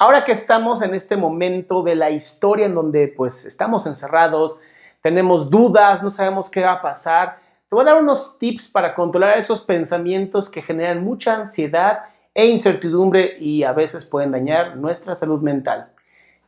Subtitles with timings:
[0.00, 4.56] Ahora que estamos en este momento de la historia en donde pues estamos encerrados,
[5.02, 8.94] tenemos dudas, no sabemos qué va a pasar, te voy a dar unos tips para
[8.94, 15.16] controlar esos pensamientos que generan mucha ansiedad e incertidumbre y a veces pueden dañar nuestra
[15.16, 15.92] salud mental.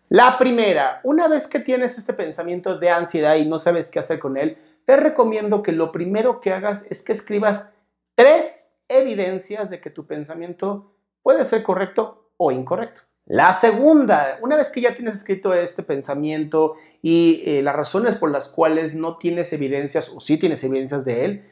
[0.09, 4.21] La primera, una vez que tienes este pensamiento de ansiedad y no sabes qué hacer
[4.21, 7.75] con él, te recomiendo que lo primero que hagas es que escribas
[8.15, 10.95] tres evidencias de que tu pensamiento
[11.25, 13.10] puede ser correcto o incorrecto.
[13.33, 18.33] La segunda, una vez que ya tienes escrito este pensamiento y eh, las razones por
[18.33, 21.43] las cuales no tienes evidencias o sí tienes evidencias de él,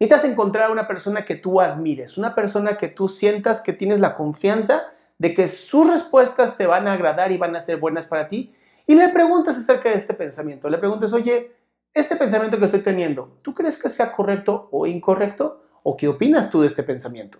[0.00, 4.00] necesitas encontrar a una persona que tú admires, una persona que tú sientas que tienes
[4.00, 4.82] la confianza
[5.18, 8.52] de que sus respuestas te van a agradar y van a ser buenas para ti
[8.84, 10.68] y le preguntas acerca de este pensamiento.
[10.68, 11.52] Le preguntas, oye,
[11.94, 15.60] este pensamiento que estoy teniendo, ¿tú crees que sea correcto o incorrecto?
[15.84, 17.38] ¿O qué opinas tú de este pensamiento?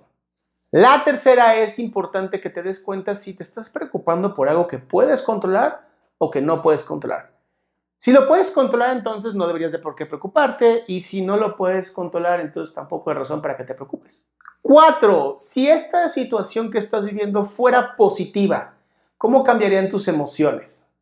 [0.79, 4.77] La tercera es importante que te des cuenta si te estás preocupando por algo que
[4.77, 5.81] puedes controlar
[6.19, 7.33] o que no puedes controlar.
[7.97, 11.57] Si lo puedes controlar, entonces no deberías de por qué preocuparte y si no lo
[11.57, 14.31] puedes controlar, entonces tampoco hay razón para que te preocupes.
[14.61, 18.75] Cuatro, si esta situación que estás viviendo fuera positiva,
[19.17, 20.93] ¿cómo cambiarían tus emociones?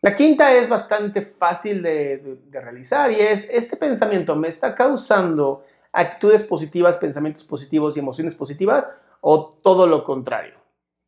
[0.00, 5.64] La quinta es bastante fácil de, de realizar y es, este pensamiento me está causando
[5.90, 8.88] actitudes positivas, pensamientos positivos y emociones positivas
[9.26, 10.52] o todo lo contrario.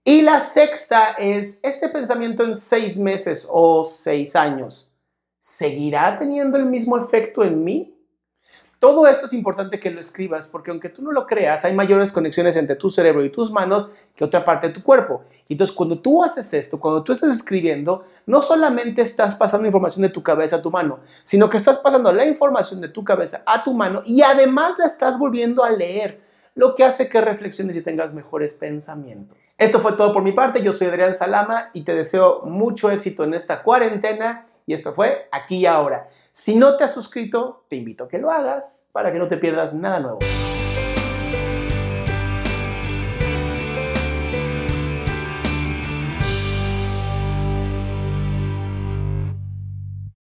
[0.02, 4.90] Y la sexta es este pensamiento en seis meses o seis años.
[5.38, 7.92] ¿Seguirá teniendo el mismo efecto en mí?
[8.78, 12.10] Todo esto es importante que lo escribas porque aunque tú no lo creas, hay mayores
[12.10, 15.22] conexiones entre tu cerebro y tus manos que otra parte de tu cuerpo.
[15.46, 20.02] Y entonces cuando tú haces esto, cuando tú estás escribiendo, no solamente estás pasando información
[20.02, 23.42] de tu cabeza a tu mano, sino que estás pasando la información de tu cabeza
[23.44, 26.22] a tu mano y además la estás volviendo a leer
[26.56, 29.54] lo que hace que reflexiones y tengas mejores pensamientos.
[29.58, 33.24] Esto fue todo por mi parte, yo soy Adrián Salama y te deseo mucho éxito
[33.24, 36.06] en esta cuarentena y esto fue aquí y ahora.
[36.32, 39.36] Si no te has suscrito, te invito a que lo hagas para que no te
[39.36, 40.18] pierdas nada nuevo.